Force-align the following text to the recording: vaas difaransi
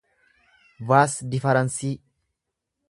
vaas 0.91 1.13
difaransi 1.35 1.93